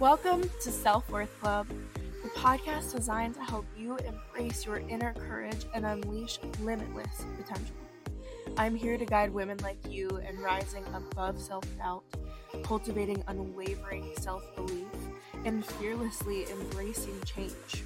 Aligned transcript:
Welcome 0.00 0.48
to 0.62 0.72
Self 0.72 1.10
Worth 1.10 1.28
Club, 1.42 1.66
the 2.22 2.30
podcast 2.30 2.96
designed 2.96 3.34
to 3.34 3.42
help 3.42 3.66
you 3.76 3.98
embrace 3.98 4.64
your 4.64 4.78
inner 4.88 5.12
courage 5.12 5.66
and 5.74 5.84
unleash 5.84 6.38
limitless 6.62 7.22
potential. 7.36 7.76
I'm 8.56 8.74
here 8.74 8.96
to 8.96 9.04
guide 9.04 9.30
women 9.30 9.58
like 9.58 9.76
you 9.86 10.08
in 10.26 10.40
rising 10.40 10.86
above 10.94 11.38
self 11.38 11.64
doubt, 11.76 12.02
cultivating 12.62 13.22
unwavering 13.28 14.14
self 14.18 14.42
belief, 14.56 14.86
and 15.44 15.62
fearlessly 15.62 16.46
embracing 16.50 17.20
change. 17.26 17.84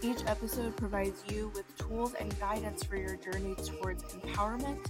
Each 0.00 0.24
episode 0.26 0.74
provides 0.78 1.22
you 1.30 1.52
with 1.54 1.66
tools 1.76 2.14
and 2.14 2.34
guidance 2.40 2.82
for 2.82 2.96
your 2.96 3.16
journey 3.16 3.56
towards 3.56 4.04
empowerment 4.04 4.86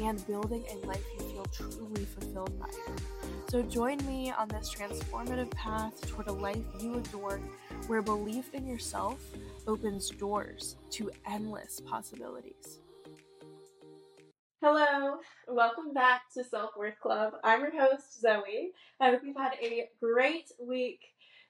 and 0.00 0.26
building 0.26 0.64
a 0.72 0.86
life 0.86 1.04
you 1.18 1.26
feel 1.28 1.44
truly 1.52 2.06
fulfilled 2.06 2.58
by. 2.58 2.70
So 3.50 3.62
join 3.62 3.96
me 4.04 4.30
on 4.30 4.46
this 4.48 4.74
transformative 4.74 5.50
path 5.52 6.06
toward 6.06 6.26
a 6.26 6.32
life 6.32 6.58
you 6.80 6.98
adore 6.98 7.40
where 7.86 8.02
belief 8.02 8.52
in 8.52 8.66
yourself 8.66 9.24
opens 9.66 10.10
doors 10.10 10.76
to 10.90 11.10
endless 11.26 11.80
possibilities. 11.80 12.80
Hello, 14.60 15.16
welcome 15.48 15.94
back 15.94 16.24
to 16.34 16.44
Self 16.44 16.72
Worth 16.76 17.00
Club. 17.00 17.36
I'm 17.42 17.62
your 17.62 17.70
host, 17.70 18.20
Zoe. 18.20 18.72
I 19.00 19.12
hope 19.12 19.22
you've 19.24 19.34
had 19.34 19.54
a 19.62 19.88
great 19.98 20.52
week. 20.60 21.00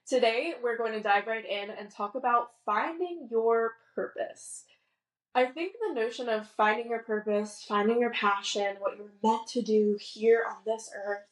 Today, 0.07 0.53
we're 0.63 0.77
going 0.77 0.93
to 0.93 1.01
dive 1.01 1.27
right 1.27 1.45
in 1.45 1.69
and 1.69 1.91
talk 1.91 2.15
about 2.15 2.51
finding 2.65 3.27
your 3.29 3.73
purpose. 3.93 4.63
I 5.35 5.47
think 5.47 5.73
the 5.85 5.99
notion 5.99 6.29
of 6.29 6.47
finding 6.47 6.91
your 6.91 7.03
purpose, 7.03 7.65
finding 7.67 7.99
your 7.99 8.11
passion, 8.11 8.77
what 8.79 8.95
you're 8.95 9.11
meant 9.21 9.47
to 9.47 9.61
do 9.61 9.97
here 9.99 10.45
on 10.49 10.55
this 10.65 10.89
earth, 10.95 11.23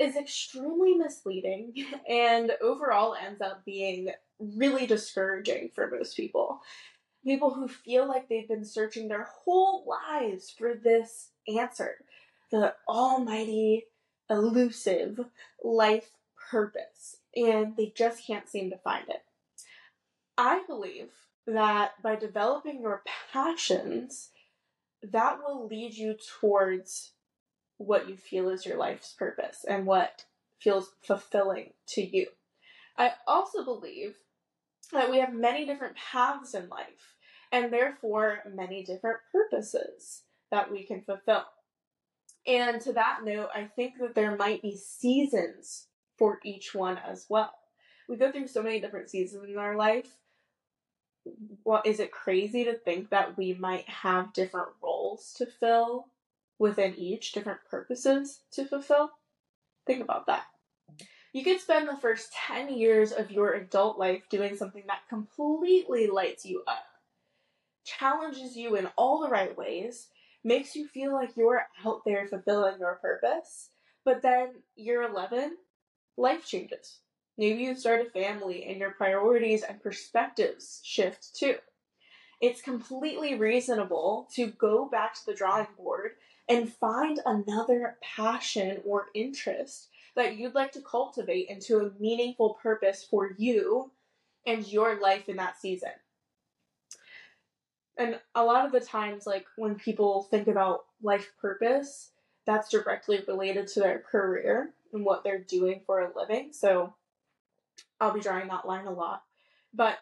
is 0.00 0.16
extremely 0.16 0.94
misleading 0.94 1.74
and 2.08 2.52
overall 2.62 3.14
ends 3.14 3.40
up 3.40 3.64
being 3.64 4.10
really 4.40 4.86
discouraging 4.86 5.70
for 5.74 5.90
most 5.90 6.16
people. 6.16 6.60
People 7.22 7.52
who 7.52 7.68
feel 7.68 8.08
like 8.08 8.28
they've 8.28 8.48
been 8.48 8.64
searching 8.64 9.06
their 9.06 9.28
whole 9.44 9.84
lives 9.86 10.50
for 10.50 10.74
this 10.74 11.28
answer, 11.54 11.96
the 12.50 12.74
almighty, 12.88 13.84
elusive 14.30 15.20
life 15.62 16.10
purpose, 16.50 17.18
and 17.36 17.76
they 17.76 17.92
just 17.94 18.26
can't 18.26 18.48
seem 18.48 18.70
to 18.70 18.78
find 18.78 19.06
it. 19.08 19.22
I 20.38 20.62
believe 20.66 21.10
that 21.46 21.90
by 22.02 22.16
developing 22.16 22.80
your 22.80 23.02
passions, 23.32 24.30
that 25.02 25.38
will 25.38 25.66
lead 25.66 25.92
you 25.94 26.16
towards 26.40 27.12
what 27.80 28.08
you 28.10 28.16
feel 28.16 28.50
is 28.50 28.66
your 28.66 28.76
life's 28.76 29.14
purpose 29.18 29.64
and 29.66 29.86
what 29.86 30.24
feels 30.58 30.90
fulfilling 31.02 31.72
to 31.88 32.02
you. 32.02 32.26
I 32.98 33.12
also 33.26 33.64
believe 33.64 34.16
that 34.92 35.10
we 35.10 35.18
have 35.20 35.32
many 35.32 35.64
different 35.64 35.96
paths 35.96 36.54
in 36.54 36.68
life 36.68 37.16
and 37.50 37.72
therefore 37.72 38.40
many 38.54 38.84
different 38.84 39.20
purposes 39.32 40.24
that 40.50 40.70
we 40.70 40.84
can 40.84 41.00
fulfill. 41.00 41.44
And 42.46 42.82
to 42.82 42.92
that 42.92 43.20
note, 43.24 43.48
I 43.54 43.64
think 43.64 43.94
that 43.98 44.14
there 44.14 44.36
might 44.36 44.60
be 44.60 44.76
seasons 44.76 45.86
for 46.18 46.38
each 46.44 46.74
one 46.74 46.98
as 46.98 47.26
well. 47.30 47.54
We 48.10 48.16
go 48.16 48.30
through 48.30 48.48
so 48.48 48.62
many 48.62 48.78
different 48.78 49.08
seasons 49.08 49.48
in 49.48 49.56
our 49.56 49.76
life. 49.76 50.16
What 51.62 51.86
is 51.86 51.98
it 51.98 52.12
crazy 52.12 52.64
to 52.64 52.74
think 52.74 53.08
that 53.08 53.38
we 53.38 53.54
might 53.54 53.88
have 53.88 54.34
different 54.34 54.68
roles 54.82 55.32
to 55.38 55.46
fill 55.46 56.08
within 56.60 56.94
each, 56.94 57.32
different 57.32 57.58
purposes 57.68 58.42
to 58.52 58.64
fulfill? 58.64 59.10
Think 59.86 60.04
about 60.04 60.26
that. 60.26 60.44
You 61.32 61.42
could 61.42 61.60
spend 61.60 61.88
the 61.88 61.96
first 61.96 62.32
10 62.32 62.72
years 62.72 63.12
of 63.12 63.30
your 63.30 63.54
adult 63.54 63.98
life 63.98 64.22
doing 64.28 64.56
something 64.56 64.84
that 64.86 65.08
completely 65.08 66.06
lights 66.06 66.44
you 66.44 66.62
up, 66.68 66.84
challenges 67.84 68.56
you 68.56 68.76
in 68.76 68.88
all 68.96 69.20
the 69.20 69.28
right 69.28 69.56
ways, 69.56 70.08
makes 70.44 70.76
you 70.76 70.86
feel 70.86 71.12
like 71.12 71.36
you're 71.36 71.66
out 71.84 72.02
there 72.04 72.26
fulfilling 72.26 72.78
your 72.78 72.96
purpose, 72.96 73.70
but 74.04 74.22
then 74.22 74.50
year 74.76 75.02
11, 75.02 75.56
life 76.16 76.44
changes. 76.44 76.98
Maybe 77.38 77.62
you 77.62 77.74
start 77.74 78.06
a 78.06 78.10
family 78.10 78.64
and 78.64 78.78
your 78.78 78.90
priorities 78.90 79.62
and 79.62 79.82
perspectives 79.82 80.80
shift 80.84 81.34
too. 81.34 81.54
It's 82.40 82.62
completely 82.62 83.34
reasonable 83.34 84.28
to 84.34 84.46
go 84.46 84.88
back 84.88 85.14
to 85.14 85.26
the 85.26 85.34
drawing 85.34 85.66
board 85.76 86.12
and 86.48 86.72
find 86.72 87.20
another 87.24 87.96
passion 88.02 88.80
or 88.84 89.06
interest 89.14 89.88
that 90.16 90.36
you'd 90.36 90.54
like 90.54 90.72
to 90.72 90.80
cultivate 90.80 91.48
into 91.48 91.78
a 91.78 91.92
meaningful 92.00 92.58
purpose 92.62 93.06
for 93.08 93.30
you 93.36 93.90
and 94.46 94.66
your 94.66 95.00
life 95.00 95.28
in 95.28 95.36
that 95.36 95.60
season. 95.60 95.90
And 97.96 98.18
a 98.34 98.42
lot 98.42 98.64
of 98.64 98.72
the 98.72 98.80
times, 98.80 99.26
like 99.26 99.44
when 99.56 99.74
people 99.74 100.22
think 100.30 100.48
about 100.48 100.86
life 101.02 101.30
purpose, 101.40 102.10
that's 102.46 102.70
directly 102.70 103.22
related 103.28 103.66
to 103.68 103.80
their 103.80 103.98
career 103.98 104.70
and 104.92 105.04
what 105.04 105.22
they're 105.22 105.38
doing 105.38 105.82
for 105.86 106.00
a 106.00 106.18
living. 106.18 106.52
So 106.52 106.94
I'll 108.00 108.14
be 108.14 108.20
drawing 108.20 108.48
that 108.48 108.66
line 108.66 108.86
a 108.86 108.92
lot. 108.92 109.22
But 109.74 109.98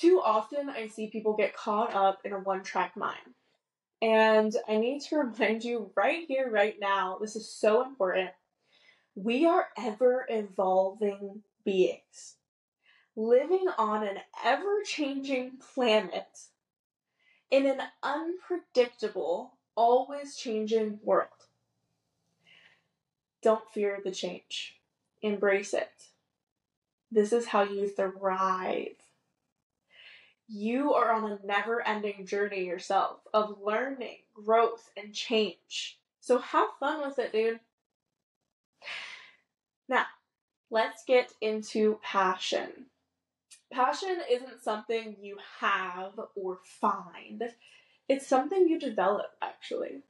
too 0.00 0.20
often, 0.24 0.68
I 0.70 0.88
see 0.88 1.08
people 1.08 1.36
get 1.36 1.56
caught 1.56 1.94
up 1.94 2.20
in 2.24 2.32
a 2.32 2.38
one 2.38 2.62
track 2.62 2.96
mind. 2.96 3.34
And 4.00 4.54
I 4.68 4.76
need 4.76 5.00
to 5.02 5.16
remind 5.18 5.64
you 5.64 5.90
right 5.96 6.24
here, 6.26 6.50
right 6.50 6.76
now, 6.80 7.18
this 7.20 7.36
is 7.36 7.50
so 7.50 7.82
important. 7.82 8.30
We 9.14 9.46
are 9.46 9.66
ever 9.76 10.26
evolving 10.28 11.42
beings 11.64 12.36
living 13.18 13.66
on 13.76 14.06
an 14.06 14.16
ever 14.44 14.80
changing 14.84 15.50
planet 15.74 16.38
in 17.50 17.66
an 17.66 17.80
unpredictable, 18.00 19.54
always 19.74 20.36
changing 20.36 21.00
world. 21.02 21.28
Don't 23.42 23.68
fear 23.74 23.98
the 24.04 24.12
change, 24.12 24.80
embrace 25.20 25.74
it. 25.74 25.90
This 27.10 27.32
is 27.32 27.46
how 27.46 27.64
you 27.64 27.88
thrive 27.88 28.94
you 30.48 30.94
are 30.94 31.12
on 31.12 31.30
a 31.30 31.46
never 31.46 31.86
ending 31.86 32.26
journey 32.26 32.64
yourself 32.64 33.20
of 33.34 33.58
learning, 33.62 34.16
growth, 34.34 34.90
and 34.96 35.12
change. 35.12 35.98
So 36.20 36.38
have 36.38 36.68
fun 36.80 37.06
with 37.06 37.18
it, 37.18 37.32
dude. 37.32 37.60
Now, 39.88 40.04
let's 40.70 41.04
get 41.04 41.32
into 41.40 41.98
passion. 42.02 42.86
Passion 43.70 44.20
isn't 44.30 44.62
something 44.62 45.16
you 45.20 45.36
have 45.60 46.18
or 46.34 46.58
find, 46.80 47.42
it's 48.08 48.26
something 48.26 48.66
you 48.66 48.78
develop, 48.78 49.32
actually. 49.42 50.02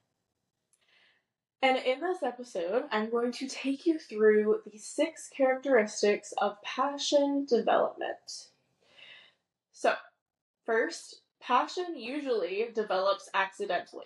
And 1.60 1.76
in 1.78 2.00
this 2.00 2.22
episode, 2.22 2.84
I'm 2.92 3.10
going 3.10 3.32
to 3.32 3.48
take 3.48 3.84
you 3.84 3.98
through 3.98 4.60
the 4.70 4.78
six 4.78 5.28
characteristics 5.28 6.32
of 6.38 6.62
passion 6.62 7.46
development. 7.48 8.48
So, 9.72 9.94
First, 10.68 11.22
passion 11.40 11.96
usually 11.96 12.68
develops 12.74 13.30
accidentally. 13.32 14.04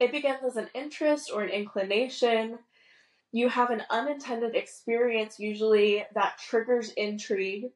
It 0.00 0.10
begins 0.10 0.42
as 0.44 0.56
an 0.56 0.68
interest 0.74 1.30
or 1.32 1.42
an 1.44 1.50
inclination. 1.50 2.58
You 3.30 3.48
have 3.48 3.70
an 3.70 3.84
unintended 3.88 4.56
experience, 4.56 5.38
usually, 5.38 6.04
that 6.12 6.38
triggers 6.38 6.90
intrigue, 6.94 7.66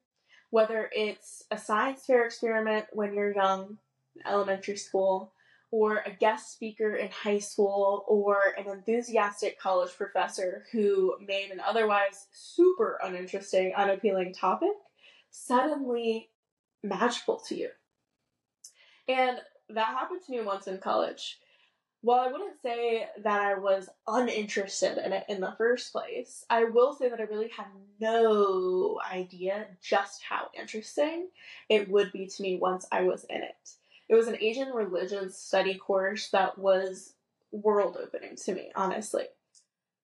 whether 0.49 0.89
it's 0.91 1.45
a 1.51 1.57
science 1.57 2.05
fair 2.05 2.25
experiment 2.25 2.87
when 2.91 3.13
you're 3.13 3.33
young, 3.33 3.77
elementary 4.25 4.75
school, 4.75 5.31
or 5.71 5.99
a 5.99 6.11
guest 6.11 6.51
speaker 6.51 6.97
in 6.97 7.09
high 7.11 7.39
school, 7.39 8.03
or 8.09 8.55
an 8.57 8.69
enthusiastic 8.69 9.57
college 9.57 9.95
professor 9.95 10.65
who 10.73 11.15
made 11.25 11.49
an 11.49 11.61
otherwise 11.61 12.27
super 12.33 12.99
uninteresting, 13.01 13.73
unappealing 13.73 14.33
topic 14.33 14.73
suddenly 15.31 16.29
magical 16.83 17.37
to 17.37 17.55
you. 17.55 17.69
And 19.07 19.39
that 19.69 19.87
happened 19.87 20.21
to 20.25 20.31
me 20.31 20.41
once 20.41 20.67
in 20.67 20.77
college. 20.79 21.39
While 22.01 22.19
I 22.19 22.31
wouldn't 22.31 22.61
say 22.61 23.07
that 23.23 23.41
I 23.41 23.55
was 23.55 23.89
uninterested 24.07 24.99
in 24.99 25.11
it 25.11 25.25
in 25.27 25.41
the 25.41 25.55
first 25.57 25.91
place, 25.91 26.45
I 26.51 26.65
will 26.65 26.93
say 26.93 27.09
that 27.09 27.19
I 27.19 27.23
really 27.23 27.49
had 27.49 27.65
no 27.99 28.99
idea 29.11 29.65
just 29.81 30.21
how 30.21 30.49
interesting 30.57 31.29
it 31.67 31.89
would 31.89 32.11
be 32.11 32.27
to 32.27 32.41
me 32.43 32.57
once 32.57 32.85
I 32.91 33.01
was 33.01 33.23
in 33.27 33.37
it. 33.37 33.69
It 34.07 34.13
was 34.13 34.27
an 34.27 34.37
Asian 34.39 34.69
religion 34.69 35.31
study 35.31 35.75
course 35.75 36.29
that 36.29 36.59
was 36.59 37.13
world 37.51 37.97
opening 37.99 38.35
to 38.35 38.53
me, 38.53 38.71
honestly. 38.75 39.25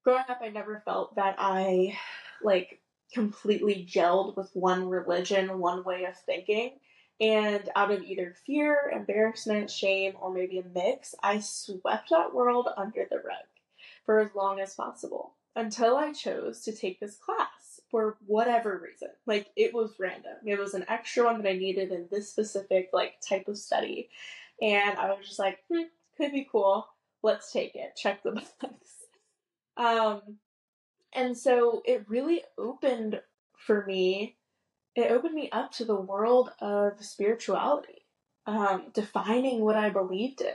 Growing 0.03 0.23
up, 0.27 0.39
I 0.41 0.49
never 0.49 0.81
felt 0.83 1.15
that 1.17 1.35
I, 1.37 1.95
like, 2.41 2.79
completely 3.13 3.87
gelled 3.87 4.35
with 4.35 4.49
one 4.55 4.89
religion, 4.89 5.59
one 5.59 5.83
way 5.83 6.05
of 6.05 6.17
thinking. 6.17 6.79
And 7.21 7.69
out 7.75 7.91
of 7.91 8.01
either 8.01 8.33
fear, 8.45 8.91
embarrassment, 8.93 9.69
shame, 9.69 10.13
or 10.19 10.33
maybe 10.33 10.57
a 10.57 10.63
mix, 10.73 11.13
I 11.21 11.39
swept 11.39 12.09
that 12.09 12.33
world 12.33 12.67
under 12.75 13.05
the 13.09 13.17
rug 13.17 13.45
for 14.05 14.19
as 14.19 14.33
long 14.33 14.59
as 14.59 14.73
possible 14.73 15.35
until 15.55 15.97
I 15.97 16.13
chose 16.13 16.61
to 16.61 16.71
take 16.71 16.99
this 16.99 17.17
class 17.17 17.79
for 17.91 18.17
whatever 18.25 18.81
reason. 18.83 19.09
Like 19.27 19.47
it 19.55 19.71
was 19.71 19.99
random. 19.99 20.37
It 20.45 20.57
was 20.57 20.73
an 20.73 20.85
extra 20.87 21.25
one 21.25 21.41
that 21.41 21.49
I 21.49 21.57
needed 21.57 21.91
in 21.91 22.07
this 22.09 22.31
specific 22.31 22.89
like 22.91 23.15
type 23.27 23.47
of 23.47 23.57
study. 23.57 24.09
And 24.59 24.97
I 24.97 25.09
was 25.13 25.27
just 25.27 25.39
like, 25.39 25.59
hmm, 25.71 25.83
could 26.17 26.31
be 26.31 26.47
cool. 26.51 26.87
Let's 27.21 27.51
take 27.51 27.75
it. 27.75 27.95
Check 27.95 28.23
the 28.23 28.31
box. 28.61 28.73
Um 29.77 30.37
and 31.13 31.37
so 31.37 31.83
it 31.85 32.05
really 32.07 32.41
opened 32.57 33.21
for 33.57 33.85
me 33.85 34.37
it 34.95 35.11
opened 35.11 35.35
me 35.35 35.49
up 35.51 35.71
to 35.73 35.85
the 35.85 35.95
world 35.95 36.51
of 36.59 37.03
spirituality, 37.03 38.05
um, 38.45 38.85
defining 38.93 39.61
what 39.61 39.75
I 39.75 39.89
believed 39.89 40.41
in, 40.41 40.53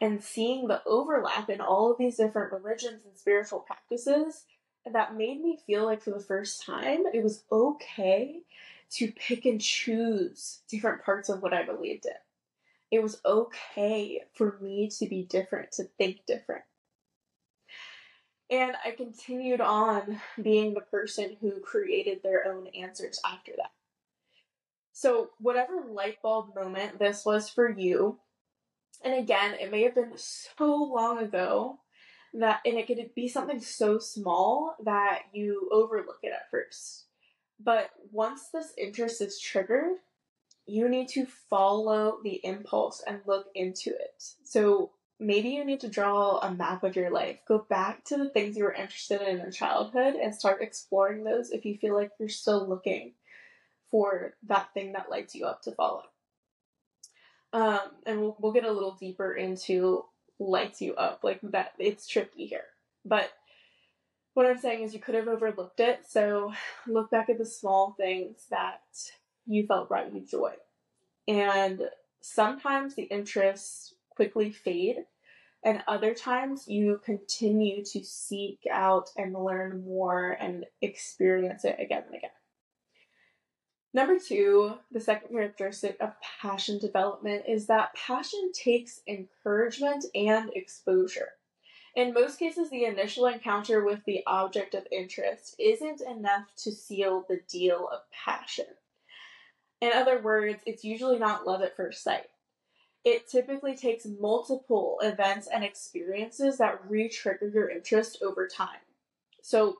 and 0.00 0.22
seeing 0.22 0.66
the 0.66 0.82
overlap 0.86 1.50
in 1.50 1.60
all 1.60 1.90
of 1.90 1.98
these 1.98 2.16
different 2.16 2.52
religions 2.52 3.04
and 3.04 3.16
spiritual 3.16 3.60
practices 3.60 4.44
that 4.90 5.16
made 5.16 5.40
me 5.40 5.58
feel 5.66 5.84
like 5.84 6.02
for 6.02 6.10
the 6.10 6.20
first 6.20 6.64
time 6.64 7.04
it 7.12 7.22
was 7.22 7.44
okay 7.52 8.40
to 8.90 9.12
pick 9.12 9.44
and 9.44 9.60
choose 9.60 10.60
different 10.68 11.04
parts 11.04 11.28
of 11.28 11.42
what 11.42 11.52
I 11.52 11.64
believed 11.64 12.06
in. 12.06 12.12
It 12.90 13.02
was 13.02 13.20
okay 13.24 14.22
for 14.34 14.58
me 14.60 14.90
to 14.98 15.06
be 15.06 15.22
different, 15.22 15.72
to 15.72 15.84
think 15.84 16.26
different. 16.26 16.64
And 18.50 18.72
I 18.84 18.90
continued 18.90 19.60
on 19.60 20.20
being 20.42 20.74
the 20.74 20.80
person 20.80 21.36
who 21.40 21.60
created 21.60 22.22
their 22.22 22.46
own 22.52 22.66
answers 22.68 23.20
after 23.24 23.52
that. 23.56 23.70
So, 24.92 25.30
whatever 25.38 25.84
light 25.88 26.20
bulb 26.20 26.54
moment 26.54 26.98
this 26.98 27.24
was 27.24 27.48
for 27.48 27.70
you, 27.70 28.18
and 29.02 29.14
again, 29.14 29.54
it 29.60 29.70
may 29.70 29.82
have 29.84 29.94
been 29.94 30.12
so 30.16 30.74
long 30.74 31.18
ago 31.18 31.78
that, 32.34 32.60
and 32.64 32.76
it 32.76 32.86
could 32.86 33.14
be 33.14 33.28
something 33.28 33.60
so 33.60 33.98
small 33.98 34.76
that 34.84 35.22
you 35.32 35.68
overlook 35.72 36.18
it 36.22 36.32
at 36.32 36.50
first. 36.50 37.06
But 37.58 37.90
once 38.10 38.48
this 38.48 38.72
interest 38.76 39.20
is 39.20 39.40
triggered, 39.40 39.96
you 40.66 40.88
need 40.88 41.08
to 41.10 41.26
follow 41.26 42.18
the 42.22 42.40
impulse 42.44 43.02
and 43.06 43.20
look 43.26 43.46
into 43.54 43.90
it. 43.90 44.22
So 44.44 44.90
maybe 45.20 45.50
you 45.50 45.64
need 45.64 45.80
to 45.80 45.88
draw 45.88 46.38
a 46.38 46.52
map 46.52 46.82
of 46.82 46.96
your 46.96 47.10
life. 47.10 47.38
Go 47.46 47.58
back 47.68 48.04
to 48.06 48.16
the 48.16 48.30
things 48.30 48.56
you 48.56 48.64
were 48.64 48.72
interested 48.72 49.20
in 49.20 49.40
in 49.40 49.52
childhood 49.52 50.14
and 50.14 50.34
start 50.34 50.62
exploring 50.62 51.22
those 51.22 51.50
if 51.50 51.64
you 51.64 51.76
feel 51.76 51.94
like 51.94 52.10
you're 52.18 52.28
still 52.28 52.66
looking 52.66 53.12
for 53.90 54.34
that 54.46 54.72
thing 54.72 54.92
that 54.92 55.10
lights 55.10 55.34
you 55.34 55.44
up 55.44 55.62
to 55.62 55.72
follow. 55.72 56.04
Um, 57.52 57.80
and 58.06 58.20
we'll, 58.20 58.36
we'll 58.40 58.52
get 58.52 58.64
a 58.64 58.72
little 58.72 58.96
deeper 58.98 59.32
into 59.32 60.04
lights 60.38 60.80
you 60.80 60.94
up. 60.94 61.20
Like 61.22 61.40
that, 61.42 61.72
it's 61.78 62.08
tricky 62.08 62.46
here. 62.46 62.64
But 63.04 63.30
what 64.34 64.46
I'm 64.46 64.58
saying 64.58 64.84
is 64.84 64.94
you 64.94 65.00
could 65.00 65.16
have 65.16 65.28
overlooked 65.28 65.80
it. 65.80 66.00
So 66.08 66.52
look 66.86 67.10
back 67.10 67.28
at 67.28 67.38
the 67.38 67.44
small 67.44 67.94
things 67.98 68.46
that 68.50 68.80
you 69.46 69.66
felt 69.66 69.88
brought 69.88 70.14
you 70.14 70.20
joy. 70.20 70.52
And 71.28 71.82
sometimes 72.20 72.94
the 72.94 73.02
interests 73.02 73.94
quickly 74.20 74.50
fade, 74.50 75.06
and 75.64 75.82
other 75.88 76.12
times 76.12 76.68
you 76.68 77.00
continue 77.02 77.82
to 77.82 78.04
seek 78.04 78.58
out 78.70 79.08
and 79.16 79.32
learn 79.32 79.82
more 79.82 80.32
and 80.32 80.66
experience 80.82 81.64
it 81.64 81.76
again 81.80 82.02
and 82.08 82.16
again. 82.16 82.30
Number 83.94 84.18
two, 84.18 84.74
the 84.92 85.00
second 85.00 85.30
characteristic 85.30 85.96
of 86.00 86.12
passion 86.20 86.78
development 86.78 87.44
is 87.48 87.66
that 87.68 87.94
passion 87.94 88.52
takes 88.52 89.00
encouragement 89.08 90.04
and 90.14 90.50
exposure. 90.54 91.30
In 91.96 92.12
most 92.12 92.38
cases, 92.38 92.68
the 92.68 92.84
initial 92.84 93.24
encounter 93.24 93.82
with 93.82 94.04
the 94.04 94.20
object 94.26 94.74
of 94.74 94.86
interest 94.92 95.56
isn't 95.58 96.02
enough 96.02 96.44
to 96.58 96.72
seal 96.72 97.24
the 97.26 97.40
deal 97.48 97.88
of 97.90 98.00
passion. 98.12 98.66
In 99.80 99.92
other 99.94 100.20
words, 100.20 100.60
it's 100.66 100.84
usually 100.84 101.18
not 101.18 101.46
love 101.46 101.62
at 101.62 101.74
first 101.74 102.04
sight. 102.04 102.26
It 103.04 103.28
typically 103.28 103.74
takes 103.74 104.04
multiple 104.04 104.98
events 105.02 105.48
and 105.52 105.64
experiences 105.64 106.58
that 106.58 106.80
re 106.88 107.08
trigger 107.08 107.48
your 107.48 107.70
interest 107.70 108.18
over 108.22 108.46
time. 108.46 108.80
So, 109.42 109.78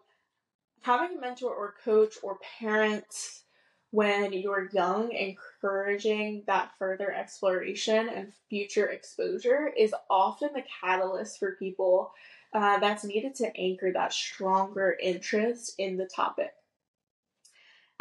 having 0.83 1.19
a 1.19 1.21
mentor 1.21 1.55
or 1.55 1.75
coach 1.85 2.15
or 2.23 2.39
parent 2.59 3.43
when 3.91 4.33
you're 4.33 4.71
young, 4.73 5.11
encouraging 5.13 6.45
that 6.47 6.71
further 6.79 7.13
exploration 7.13 8.09
and 8.09 8.33
future 8.49 8.87
exposure 8.87 9.73
is 9.77 9.95
often 10.09 10.51
the 10.55 10.63
catalyst 10.81 11.39
for 11.39 11.57
people 11.57 12.13
uh, 12.53 12.79
that's 12.79 13.05
needed 13.05 13.35
to 13.35 13.57
anchor 13.57 13.93
that 13.93 14.13
stronger 14.13 14.97
interest 15.01 15.75
in 15.79 15.97
the 15.97 16.07
topic. 16.07 16.53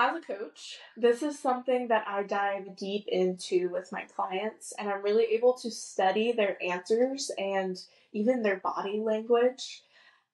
As 0.01 0.15
a 0.15 0.21
coach, 0.21 0.77
this 0.95 1.21
is 1.21 1.37
something 1.37 1.89
that 1.89 2.07
I 2.07 2.23
dive 2.23 2.77
deep 2.77 3.03
into 3.09 3.67
with 3.67 3.91
my 3.91 4.03
clients, 4.03 4.71
and 4.79 4.89
I'm 4.89 5.03
really 5.03 5.25
able 5.25 5.55
to 5.55 5.69
study 5.69 6.31
their 6.31 6.57
answers 6.63 7.29
and 7.37 7.77
even 8.13 8.41
their 8.41 8.61
body 8.61 9.01
language 9.01 9.83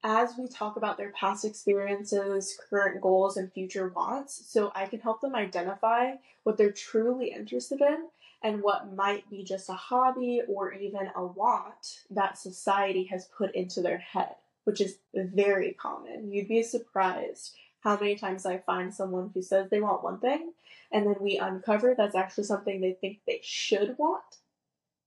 as 0.04 0.38
we 0.38 0.48
talk 0.48 0.78
about 0.78 0.98
their 0.98 1.12
past 1.20 1.46
experiences, 1.46 2.60
current 2.70 3.02
goals, 3.02 3.38
and 3.38 3.52
future 3.52 3.88
wants, 3.88 4.40
so 4.48 4.72
I 4.76 4.86
can 4.86 5.00
help 5.00 5.22
them 5.22 5.34
identify 5.34 6.18
what 6.44 6.60
they're 6.60 6.72
truly 6.72 7.32
interested 7.32 7.82
in 7.82 8.10
and 8.44 8.62
what 8.62 8.94
might 8.94 9.28
be 9.32 9.44
just 9.44 9.68
a 9.68 9.74
hobby 9.74 10.44
or 10.48 10.74
even 10.74 11.10
a 11.16 11.26
want 11.26 12.02
that 12.12 12.38
society 12.38 13.06
has 13.06 13.26
put 13.36 13.56
into 13.56 13.82
their 13.82 13.98
head, 13.98 14.36
which 14.66 14.80
is 14.80 15.00
very 15.16 15.74
common. 15.74 16.32
You'd 16.32 16.50
be 16.50 16.62
surprised 16.62 17.56
how 17.86 17.98
many 18.00 18.16
times 18.16 18.48
I 18.48 18.58
find 18.58 18.92
someone 18.92 19.30
who 19.34 19.44
says 19.44 19.70
they 19.70 19.80
want 19.80 20.04
one 20.04 20.18
thing, 20.18 20.54
and 20.92 21.06
then 21.06 21.16
we 21.22 21.38
uncover 21.38 21.94
that's 21.96 22.16
actually 22.16 22.46
something 22.46 22.82
they 22.82 22.94
think 22.94 23.20
they 23.26 23.40
should 23.44 23.96
want, 24.00 24.40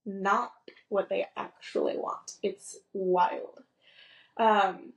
not 0.05 0.53
what 0.87 1.09
they 1.09 1.25
actually 1.35 1.97
want. 1.97 2.37
It's 2.41 2.77
wild. 2.93 3.63
Um, 4.37 4.93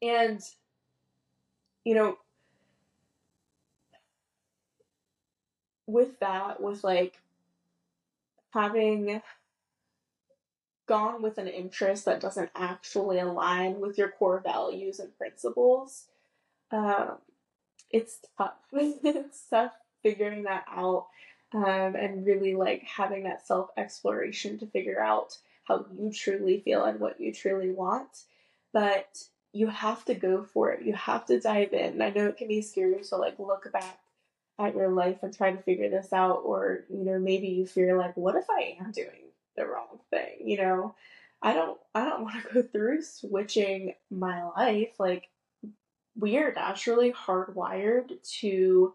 and, 0.00 0.40
you 1.84 1.94
know, 1.94 2.16
with 5.86 6.18
that, 6.20 6.62
with 6.62 6.82
like 6.82 7.20
having 8.54 9.20
gone 10.86 11.20
with 11.20 11.36
an 11.36 11.46
interest 11.46 12.06
that 12.06 12.20
doesn't 12.20 12.50
actually 12.56 13.18
align 13.18 13.80
with 13.80 13.98
your 13.98 14.08
core 14.08 14.40
values 14.42 14.98
and 14.98 15.16
principles, 15.18 16.06
um, 16.72 17.18
it's 17.90 18.20
tough. 18.38 18.54
it's 18.72 19.44
tough 19.48 19.72
figuring 20.02 20.44
that 20.44 20.64
out 20.68 21.06
um, 21.52 21.94
and 21.94 22.24
really 22.24 22.54
like 22.54 22.82
having 22.82 23.24
that 23.24 23.46
self 23.46 23.70
exploration 23.76 24.58
to 24.58 24.66
figure 24.66 25.00
out 25.00 25.36
how 25.64 25.84
you 25.98 26.12
truly 26.12 26.60
feel 26.60 26.84
and 26.84 27.00
what 27.00 27.20
you 27.20 27.32
truly 27.32 27.70
want. 27.70 28.24
But 28.72 29.22
you 29.52 29.66
have 29.66 30.04
to 30.04 30.14
go 30.14 30.44
for 30.44 30.70
it. 30.72 30.84
You 30.84 30.94
have 30.94 31.26
to 31.26 31.40
dive 31.40 31.72
in. 31.72 32.00
I 32.00 32.10
know 32.10 32.26
it 32.26 32.36
can 32.36 32.48
be 32.48 32.62
scary 32.62 33.02
to 33.02 33.16
like 33.16 33.38
look 33.38 33.70
back 33.72 33.98
at 34.58 34.76
your 34.76 34.90
life 34.90 35.18
and 35.22 35.36
try 35.36 35.50
to 35.50 35.62
figure 35.62 35.88
this 35.88 36.12
out, 36.12 36.42
or 36.44 36.84
you 36.88 37.04
know, 37.04 37.18
maybe 37.18 37.48
you 37.48 37.66
fear 37.66 37.96
like, 37.96 38.16
what 38.16 38.36
if 38.36 38.48
I 38.48 38.76
am 38.80 38.92
doing 38.92 39.32
the 39.56 39.66
wrong 39.66 39.98
thing? 40.10 40.36
You 40.44 40.58
know, 40.58 40.94
I 41.42 41.54
don't 41.54 41.78
I 41.94 42.04
don't 42.04 42.22
want 42.22 42.42
to 42.42 42.54
go 42.54 42.62
through 42.62 43.02
switching 43.02 43.94
my 44.10 44.44
life. 44.44 45.00
Like 45.00 45.28
we 46.16 46.36
are 46.38 46.52
naturally 46.52 47.12
hardwired 47.12 48.10
to 48.40 48.94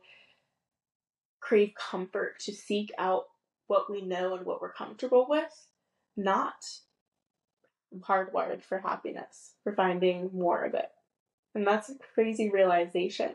crave 1.39 1.73
comfort, 1.75 2.39
to 2.39 2.51
seek 2.53 2.91
out 2.97 3.25
what 3.67 3.89
we 3.89 4.01
know 4.01 4.35
and 4.35 4.45
what 4.45 4.61
we're 4.61 4.73
comfortable 4.73 5.25
with, 5.29 5.67
not 6.17 6.65
hardwired 7.99 8.63
for 8.63 8.79
happiness, 8.79 9.51
for 9.63 9.73
finding 9.73 10.29
more 10.33 10.63
of 10.63 10.73
it. 10.73 10.91
And 11.53 11.65
that's 11.65 11.89
a 11.89 11.95
crazy 12.13 12.49
realization. 12.49 13.31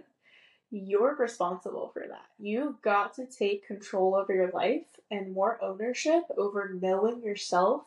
You're 0.71 1.17
responsible 1.17 1.91
for 1.93 2.05
that. 2.09 2.27
You've 2.39 2.81
got 2.83 3.15
to 3.15 3.27
take 3.27 3.67
control 3.67 4.15
over 4.15 4.33
your 4.33 4.51
life 4.51 4.87
and 5.11 5.33
more 5.33 5.59
ownership 5.63 6.23
over 6.37 6.77
knowing 6.81 7.23
yourself 7.23 7.83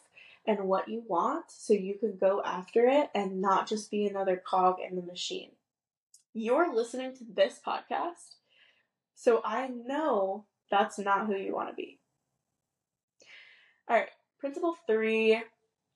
and 0.45 0.67
what 0.67 0.89
you 0.89 1.03
want 1.07 1.45
so 1.50 1.73
you 1.73 1.95
can 1.95 2.17
go 2.17 2.41
after 2.43 2.85
it 2.88 3.09
and 3.15 3.41
not 3.41 3.67
just 3.67 3.89
be 3.89 4.05
another 4.05 4.35
cog 4.35 4.77
in 4.85 4.95
the 4.95 5.01
machine. 5.01 5.51
You're 6.33 6.73
listening 6.73 7.15
to 7.17 7.23
this 7.23 7.59
podcast, 7.65 8.35
so 9.13 9.41
I 9.45 9.67
know 9.67 10.45
that's 10.71 10.97
not 10.97 11.27
who 11.27 11.35
you 11.35 11.53
want 11.53 11.69
to 11.69 11.75
be. 11.75 11.99
All 13.87 13.97
right, 13.97 14.09
principle 14.39 14.75
three 14.87 15.41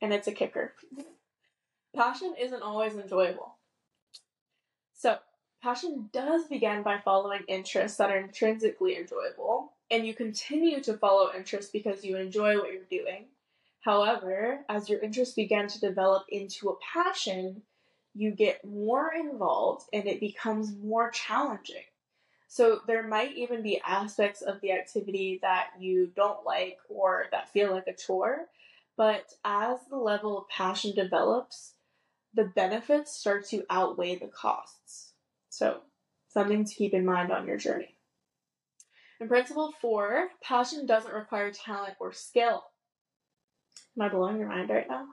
and 0.01 0.13
it's 0.13 0.27
a 0.27 0.31
kicker. 0.31 0.73
Passion 1.95 2.35
isn't 2.39 2.61
always 2.61 2.95
enjoyable. 2.95 3.55
So, 4.93 5.17
passion 5.61 6.09
does 6.13 6.45
begin 6.45 6.83
by 6.83 6.99
following 7.03 7.41
interests 7.47 7.97
that 7.97 8.11
are 8.11 8.19
intrinsically 8.19 8.97
enjoyable, 8.97 9.73
and 9.89 10.05
you 10.05 10.13
continue 10.13 10.81
to 10.81 10.97
follow 10.97 11.31
interests 11.35 11.71
because 11.71 12.03
you 12.03 12.17
enjoy 12.17 12.57
what 12.57 12.71
you're 12.71 12.83
doing. 12.89 13.25
However, 13.81 14.65
as 14.69 14.89
your 14.89 14.99
interests 14.99 15.35
begin 15.35 15.67
to 15.67 15.79
develop 15.79 16.25
into 16.29 16.69
a 16.69 16.75
passion, 16.93 17.63
you 18.17 18.31
get 18.31 18.65
more 18.65 19.13
involved 19.13 19.85
and 19.93 20.07
it 20.07 20.19
becomes 20.19 20.75
more 20.75 21.11
challenging. 21.11 21.83
So 22.47 22.79
there 22.87 23.07
might 23.07 23.37
even 23.37 23.61
be 23.61 23.79
aspects 23.85 24.41
of 24.41 24.59
the 24.61 24.71
activity 24.71 25.39
that 25.43 25.67
you 25.79 26.11
don't 26.15 26.43
like 26.45 26.77
or 26.89 27.25
that 27.31 27.49
feel 27.49 27.71
like 27.71 27.85
a 27.87 27.93
chore, 27.93 28.47
but 28.95 29.33
as 29.45 29.77
the 29.89 29.97
level 29.97 30.37
of 30.37 30.49
passion 30.49 30.95
develops, 30.95 31.73
the 32.33 32.45
benefits 32.45 33.13
start 33.15 33.45
to 33.49 33.65
outweigh 33.69 34.15
the 34.15 34.27
costs. 34.27 35.13
So, 35.49 35.81
something 36.29 36.65
to 36.65 36.73
keep 36.73 36.93
in 36.93 37.05
mind 37.05 37.31
on 37.31 37.47
your 37.47 37.57
journey. 37.57 37.97
In 39.19 39.27
principle 39.27 39.73
four, 39.79 40.29
passion 40.41 40.87
doesn't 40.87 41.13
require 41.13 41.51
talent 41.51 41.95
or 41.99 42.13
skill. 42.13 42.63
Am 43.97 44.05
I 44.05 44.09
blowing 44.09 44.39
your 44.39 44.49
mind 44.49 44.69
right 44.69 44.87
now? 44.89 45.07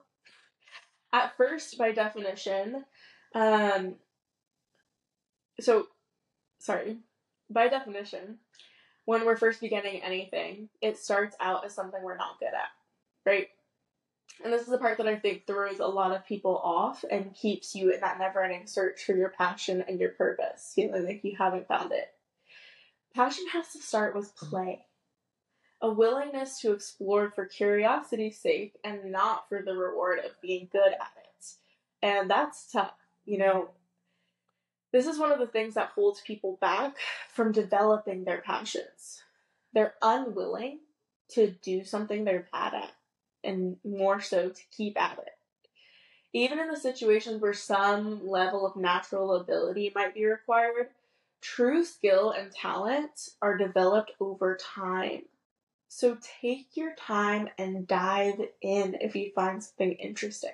At 1.15 1.37
first, 1.37 1.79
by 1.79 1.93
definition, 1.93 2.85
um, 3.35 3.95
so 5.61 5.89
sorry, 6.59 6.99
by 7.51 7.69
definition, 7.69 8.39
when 9.05 9.27
we're 9.27 9.37
first 9.37 9.61
beginning 9.61 10.03
anything, 10.03 10.69
it 10.81 10.99
starts 10.99 11.37
out 11.41 11.65
as 11.65 11.75
something 11.75 12.03
we're 12.03 12.17
not 12.17 12.39
good 12.39 12.47
at, 12.47 12.71
right? 13.27 13.49
And 14.43 14.53
this 14.53 14.63
is 14.63 14.69
the 14.69 14.79
part 14.79 14.99
that 14.99 15.07
I 15.07 15.17
think 15.17 15.47
throws 15.47 15.79
a 15.79 15.87
lot 15.87 16.13
of 16.13 16.27
people 16.27 16.57
off 16.59 17.05
and 17.11 17.35
keeps 17.35 17.75
you 17.75 17.93
in 17.93 18.01
that 18.01 18.19
never 18.19 18.43
ending 18.43 18.67
search 18.67 19.05
for 19.05 19.15
your 19.15 19.29
passion 19.29 19.85
and 19.87 20.01
your 20.01 20.11
purpose, 20.11 20.73
feeling 20.75 21.05
like 21.05 21.23
you 21.23 21.37
haven't 21.37 21.69
found 21.69 21.93
it. 21.93 22.09
Passion 23.15 23.45
has 23.53 23.73
to 23.73 23.79
start 23.79 24.17
with 24.17 24.35
play. 24.37 24.87
A 25.81 25.91
willingness 25.91 26.61
to 26.61 26.73
explore 26.73 27.31
for 27.31 27.45
curiosity's 27.45 28.39
sake 28.39 28.75
and 28.83 29.13
not 29.13 29.49
for 29.49 29.63
the 29.63 29.75
reward 29.75 30.19
of 30.19 30.41
being 30.41 30.69
good 30.73 30.93
at 30.93 31.13
it. 31.17 31.47
And 32.03 32.29
that's 32.31 32.71
tough. 32.73 32.95
You 33.25 33.39
know, 33.39 33.71
this 34.93 35.07
is 35.07 35.19
one 35.19 35.33
of 35.33 35.39
the 35.39 35.47
things 35.47 35.75
that 35.75 35.91
holds 35.95 36.21
people 36.21 36.59
back 36.61 36.97
from 37.33 37.53
developing 37.53 38.25
their 38.25 38.43
passions. 38.43 39.23
They're 39.73 39.95
unwilling 40.03 40.81
to 41.31 41.51
do 41.63 41.85
something 41.85 42.25
they're 42.25 42.49
bad 42.53 42.75
at, 42.75 42.93
and 43.43 43.77
more 43.85 44.21
so 44.21 44.51
to 44.51 44.63
keep 44.71 45.01
at 45.01 45.19
it. 45.19 45.33
Even 46.33 46.59
in 46.59 46.69
the 46.69 46.77
situations 46.77 47.41
where 47.41 47.55
some 47.55 48.27
level 48.27 48.67
of 48.67 48.77
natural 48.77 49.35
ability 49.37 49.93
might 49.95 50.15
be 50.15 50.25
required, 50.27 50.89
true 51.41 51.85
skill 51.85 52.31
and 52.31 52.53
talent 52.53 53.31
are 53.41 53.57
developed 53.57 54.13
over 54.21 54.57
time. 54.57 55.23
So 55.89 56.19
take 56.41 56.77
your 56.77 56.95
time 56.97 57.49
and 57.57 57.87
dive 57.87 58.41
in 58.61 58.97
if 59.01 59.15
you 59.15 59.31
find 59.35 59.63
something 59.63 59.93
interesting. 59.93 60.51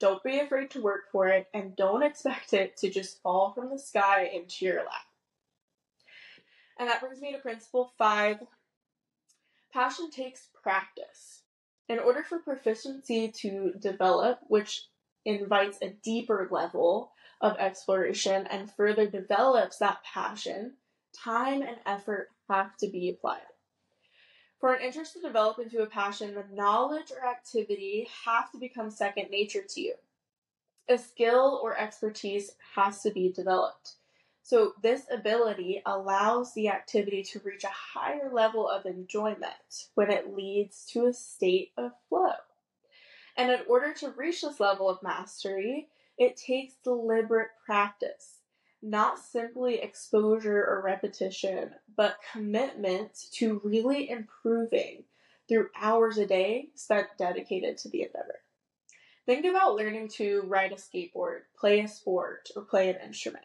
Don't 0.00 0.22
be 0.22 0.38
afraid 0.38 0.70
to 0.70 0.82
work 0.82 1.10
for 1.10 1.28
it 1.28 1.48
and 1.52 1.74
don't 1.76 2.02
expect 2.02 2.52
it 2.52 2.76
to 2.78 2.90
just 2.90 3.20
fall 3.22 3.52
from 3.52 3.70
the 3.70 3.78
sky 3.78 4.30
into 4.32 4.64
your 4.64 4.78
lap. 4.78 5.06
And 6.78 6.88
that 6.88 7.00
brings 7.00 7.20
me 7.20 7.32
to 7.32 7.38
principle 7.38 7.92
five 7.98 8.38
passion 9.72 10.10
takes 10.10 10.48
practice. 10.62 11.42
In 11.88 11.98
order 11.98 12.22
for 12.22 12.38
proficiency 12.38 13.28
to 13.40 13.72
develop, 13.78 14.40
which 14.48 14.84
invites 15.24 15.78
a 15.82 15.94
deeper 16.02 16.48
level 16.50 17.12
of 17.40 17.56
exploration 17.58 18.46
and 18.48 18.70
further 18.70 19.06
develops 19.06 19.78
that 19.78 20.02
passion, 20.04 20.74
time 21.14 21.62
and 21.62 21.76
effort 21.86 22.28
have 22.48 22.76
to 22.78 22.88
be 22.88 23.10
applied. 23.10 23.40
For 24.58 24.74
an 24.74 24.82
interest 24.82 25.12
to 25.12 25.20
develop 25.20 25.60
into 25.60 25.82
a 25.82 25.86
passion, 25.86 26.34
the 26.34 26.44
knowledge 26.52 27.12
or 27.12 27.24
activity 27.24 28.08
have 28.24 28.50
to 28.50 28.58
become 28.58 28.90
second 28.90 29.30
nature 29.30 29.62
to 29.62 29.80
you. 29.80 29.94
A 30.88 30.98
skill 30.98 31.60
or 31.62 31.76
expertise 31.76 32.52
has 32.74 33.02
to 33.02 33.10
be 33.10 33.30
developed. 33.30 33.94
So, 34.42 34.72
this 34.82 35.02
ability 35.12 35.82
allows 35.84 36.54
the 36.54 36.70
activity 36.70 37.22
to 37.24 37.40
reach 37.40 37.64
a 37.64 37.68
higher 37.68 38.30
level 38.32 38.68
of 38.68 38.86
enjoyment 38.86 39.88
when 39.94 40.10
it 40.10 40.34
leads 40.34 40.86
to 40.86 41.06
a 41.06 41.12
state 41.12 41.72
of 41.76 41.92
flow. 42.08 42.32
And 43.36 43.52
in 43.52 43.60
order 43.68 43.92
to 43.94 44.10
reach 44.10 44.40
this 44.40 44.58
level 44.58 44.88
of 44.88 45.02
mastery, 45.02 45.88
it 46.16 46.36
takes 46.36 46.74
deliberate 46.82 47.50
practice 47.64 48.37
not 48.82 49.18
simply 49.18 49.80
exposure 49.80 50.64
or 50.64 50.82
repetition, 50.84 51.70
but 51.96 52.16
commitment 52.32 53.10
to 53.32 53.60
really 53.64 54.10
improving 54.10 55.04
through 55.48 55.70
hours 55.80 56.18
a 56.18 56.26
day 56.26 56.68
spent 56.74 57.08
dedicated 57.18 57.78
to 57.78 57.88
the 57.88 58.02
endeavor. 58.02 58.40
Think 59.26 59.44
about 59.44 59.74
learning 59.74 60.08
to 60.16 60.42
ride 60.46 60.72
a 60.72 60.76
skateboard, 60.76 61.40
play 61.58 61.80
a 61.80 61.88
sport, 61.88 62.48
or 62.56 62.62
play 62.62 62.88
an 62.88 62.96
instrument. 63.04 63.44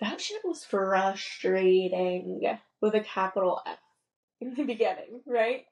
That 0.00 0.20
shit 0.20 0.42
was 0.44 0.64
frustrating 0.64 2.40
with 2.80 2.94
a 2.94 3.00
capital 3.00 3.60
F 3.66 3.78
in 4.40 4.54
the 4.54 4.64
beginning, 4.64 5.22
right? 5.26 5.64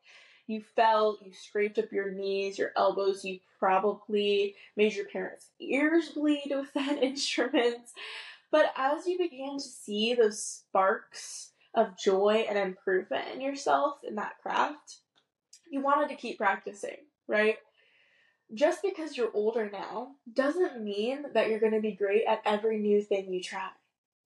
You 0.48 0.62
fell, 0.74 1.18
you 1.24 1.32
scraped 1.32 1.78
up 1.78 1.92
your 1.92 2.10
knees, 2.10 2.58
your 2.58 2.72
elbows, 2.76 3.24
you 3.24 3.40
probably 3.58 4.54
made 4.76 4.94
your 4.94 5.06
parents' 5.06 5.50
ears 5.60 6.10
bleed 6.10 6.50
with 6.50 6.72
that 6.74 6.98
instrument. 7.02 7.88
But 8.56 8.72
as 8.74 9.06
you 9.06 9.18
began 9.18 9.58
to 9.58 9.62
see 9.62 10.14
those 10.14 10.42
sparks 10.42 11.52
of 11.74 11.98
joy 11.98 12.46
and 12.48 12.56
improvement 12.56 13.26
in 13.34 13.42
yourself 13.42 13.98
in 14.02 14.14
that 14.14 14.38
craft, 14.40 15.00
you 15.70 15.82
wanted 15.82 16.08
to 16.08 16.16
keep 16.16 16.38
practicing, 16.38 16.96
right? 17.28 17.58
Just 18.54 18.80
because 18.82 19.14
you're 19.14 19.30
older 19.34 19.68
now 19.70 20.12
doesn't 20.32 20.82
mean 20.82 21.26
that 21.34 21.50
you're 21.50 21.60
going 21.60 21.74
to 21.74 21.82
be 21.82 21.92
great 21.92 22.24
at 22.26 22.40
every 22.46 22.78
new 22.78 23.02
thing 23.02 23.30
you 23.30 23.42
try. 23.42 23.68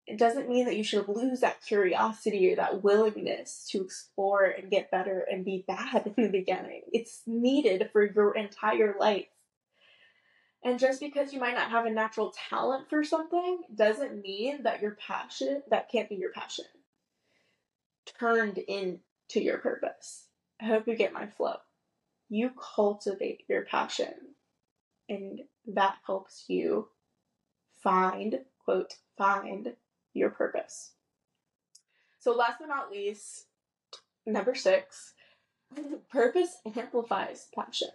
It 0.06 0.16
doesn't 0.16 0.48
mean 0.48 0.66
that 0.66 0.76
you 0.76 0.84
should 0.84 1.08
lose 1.08 1.40
that 1.40 1.64
curiosity 1.66 2.52
or 2.52 2.54
that 2.54 2.84
willingness 2.84 3.66
to 3.72 3.82
explore 3.82 4.44
and 4.44 4.70
get 4.70 4.92
better 4.92 5.26
and 5.28 5.44
be 5.44 5.64
bad 5.66 6.06
in 6.16 6.22
the 6.22 6.30
beginning. 6.30 6.82
It's 6.92 7.22
needed 7.26 7.90
for 7.92 8.04
your 8.04 8.36
entire 8.36 8.94
life. 8.96 9.26
And 10.62 10.78
just 10.78 11.00
because 11.00 11.32
you 11.32 11.40
might 11.40 11.54
not 11.54 11.70
have 11.70 11.86
a 11.86 11.90
natural 11.90 12.34
talent 12.50 12.90
for 12.90 13.02
something 13.02 13.62
doesn't 13.74 14.20
mean 14.20 14.62
that 14.64 14.82
your 14.82 14.96
passion, 15.06 15.62
that 15.70 15.90
can't 15.90 16.08
be 16.08 16.16
your 16.16 16.32
passion, 16.32 16.66
turned 18.18 18.58
into 18.58 19.00
your 19.34 19.58
purpose. 19.58 20.26
I 20.60 20.66
hope 20.66 20.86
you 20.86 20.96
get 20.96 21.14
my 21.14 21.26
flow. 21.26 21.56
You 22.28 22.50
cultivate 22.76 23.44
your 23.48 23.64
passion, 23.64 24.12
and 25.08 25.40
that 25.66 25.96
helps 26.06 26.44
you 26.48 26.88
find, 27.82 28.40
quote, 28.62 28.94
find 29.16 29.74
your 30.12 30.30
purpose. 30.30 30.92
So, 32.18 32.32
last 32.32 32.58
but 32.60 32.68
not 32.68 32.92
least, 32.92 33.46
number 34.26 34.54
six, 34.54 35.14
purpose 36.12 36.58
amplifies 36.76 37.48
passion. 37.54 37.88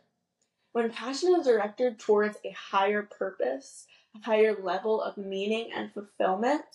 When 0.76 0.92
passion 0.92 1.34
is 1.40 1.48
directed 1.48 2.00
towards 2.00 2.38
a 2.44 2.52
higher 2.52 3.04
purpose, 3.04 3.86
a 4.14 4.26
higher 4.26 4.62
level 4.62 5.02
of 5.02 5.16
meaning 5.16 5.70
and 5.74 5.90
fulfillment 5.94 6.66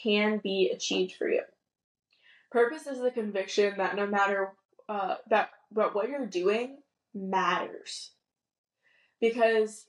can 0.00 0.38
be 0.38 0.70
achieved 0.72 1.16
for 1.16 1.28
you. 1.28 1.42
Purpose 2.52 2.86
is 2.86 3.00
the 3.00 3.10
conviction 3.10 3.74
that 3.78 3.96
no 3.96 4.06
matter 4.06 4.52
uh, 4.88 5.16
that 5.28 5.50
but 5.72 5.92
what 5.92 6.08
you're 6.08 6.24
doing 6.24 6.76
matters, 7.16 8.12
because 9.20 9.86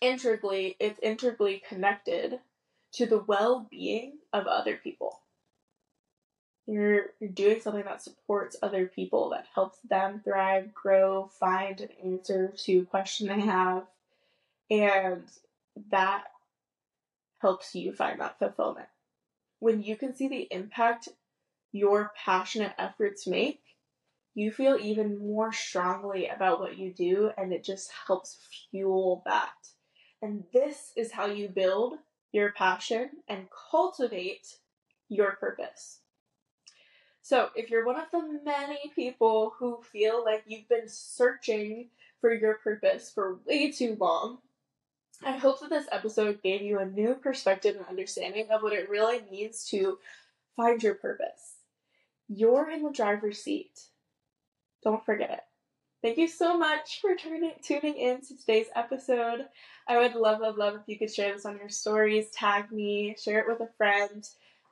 integrally 0.00 0.76
it's 0.80 0.98
integrally 1.02 1.62
connected 1.68 2.40
to 2.94 3.04
the 3.04 3.18
well-being 3.18 4.14
of 4.32 4.46
other 4.46 4.78
people 4.82 5.20
you're 6.66 7.06
you're 7.20 7.30
doing 7.30 7.60
something 7.60 7.84
that 7.84 8.02
supports 8.02 8.56
other 8.60 8.86
people 8.86 9.30
that 9.30 9.46
helps 9.54 9.78
them 9.88 10.20
thrive 10.24 10.74
grow 10.74 11.30
find 11.38 11.80
an 11.80 11.88
answer 12.04 12.52
to 12.64 12.80
a 12.80 12.84
question 12.84 13.28
they 13.28 13.40
have. 13.40 13.84
And 14.70 15.24
that 15.90 16.24
helps 17.38 17.74
you 17.74 17.92
find 17.92 18.20
that 18.20 18.38
fulfillment. 18.38 18.88
When 19.60 19.82
you 19.82 19.96
can 19.96 20.14
see 20.14 20.28
the 20.28 20.48
impact 20.50 21.08
your 21.72 22.12
passionate 22.24 22.72
efforts 22.78 23.26
make 23.26 23.60
you 24.34 24.50
feel 24.50 24.76
even 24.80 25.18
more 25.18 25.52
strongly 25.52 26.28
about 26.28 26.60
what 26.60 26.76
you 26.76 26.92
do 26.92 27.30
and 27.38 27.52
it 27.52 27.64
just 27.64 27.90
helps 28.06 28.38
fuel 28.70 29.22
that. 29.24 29.54
And 30.20 30.44
this 30.52 30.92
is 30.96 31.12
how 31.12 31.26
you 31.26 31.48
build 31.48 31.94
your 32.32 32.52
passion 32.52 33.10
and 33.28 33.46
cultivate 33.70 34.56
your 35.08 35.32
purpose 35.36 36.00
so, 37.26 37.48
if 37.56 37.70
you're 37.70 37.84
one 37.84 37.96
of 37.96 38.08
the 38.12 38.40
many 38.44 38.92
people 38.94 39.52
who 39.58 39.82
feel 39.82 40.24
like 40.24 40.44
you've 40.46 40.68
been 40.68 40.86
searching 40.86 41.88
for 42.20 42.32
your 42.32 42.54
purpose 42.54 43.10
for 43.12 43.40
way 43.44 43.72
too 43.72 43.96
long, 43.98 44.38
I 45.24 45.32
hope 45.32 45.58
that 45.58 45.70
this 45.70 45.88
episode 45.90 46.40
gave 46.40 46.62
you 46.62 46.78
a 46.78 46.86
new 46.86 47.16
perspective 47.16 47.74
and 47.74 47.84
understanding 47.86 48.46
of 48.52 48.62
what 48.62 48.74
it 48.74 48.88
really 48.88 49.22
means 49.28 49.64
to 49.70 49.98
find 50.54 50.80
your 50.80 50.94
purpose. 50.94 51.56
You're 52.28 52.70
in 52.70 52.84
the 52.84 52.92
driver's 52.92 53.42
seat. 53.42 53.76
Don't 54.84 55.04
forget 55.04 55.30
it. 55.30 55.40
Thank 56.02 56.18
you 56.18 56.28
so 56.28 56.56
much 56.56 57.00
for 57.00 57.16
turning, 57.16 57.54
tuning 57.60 57.96
in 57.96 58.20
to 58.20 58.38
today's 58.38 58.68
episode. 58.76 59.46
I 59.88 59.98
would 59.98 60.14
love, 60.14 60.38
love, 60.38 60.58
love 60.58 60.76
if 60.76 60.82
you 60.86 60.96
could 60.96 61.12
share 61.12 61.32
this 61.32 61.44
on 61.44 61.58
your 61.58 61.70
stories, 61.70 62.30
tag 62.30 62.70
me, 62.70 63.16
share 63.20 63.40
it 63.40 63.48
with 63.48 63.68
a 63.68 63.72
friend, 63.76 64.24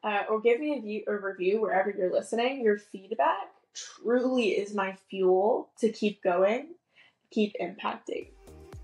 uh, 0.04 0.22
or 0.28 0.40
give 0.40 0.60
me 0.60 0.78
a, 0.78 0.80
view, 0.80 1.02
a 1.08 1.16
review 1.16 1.60
wherever 1.60 1.90
you're 1.90 2.12
listening. 2.12 2.62
Your 2.62 2.78
feedback 2.78 3.48
truly 3.74 4.50
is 4.50 4.74
my 4.74 4.96
fuel 5.10 5.70
to 5.80 5.90
keep 5.90 6.22
going, 6.22 6.74
keep 7.30 7.54
impacting. 7.60 8.28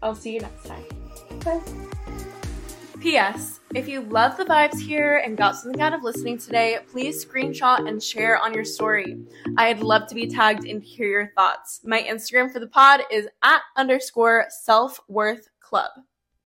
I'll 0.03 0.15
see 0.15 0.35
you 0.35 0.41
next 0.41 0.67
time. 0.67 0.85
Bye. 1.45 1.61
P.S. 3.01 3.61
If 3.75 3.89
you 3.89 4.03
love 4.03 4.37
the 4.37 4.45
vibes 4.45 4.79
here 4.79 5.23
and 5.25 5.37
got 5.37 5.57
something 5.57 5.81
out 5.81 5.95
of 5.95 6.03
listening 6.03 6.37
today, 6.37 6.79
please 6.91 7.25
screenshot 7.25 7.89
and 7.89 8.03
share 8.03 8.39
on 8.39 8.53
your 8.53 8.65
story. 8.65 9.17
I'd 9.57 9.81
love 9.81 10.07
to 10.09 10.15
be 10.15 10.27
tagged 10.27 10.67
and 10.67 10.83
hear 10.83 11.09
your 11.09 11.33
thoughts. 11.35 11.81
My 11.83 12.03
Instagram 12.03 12.53
for 12.53 12.59
the 12.59 12.67
pod 12.67 13.01
is 13.11 13.27
at 13.43 13.63
underscore 13.77 14.47
self 14.51 15.01
worth 15.09 15.49
club. 15.61 15.93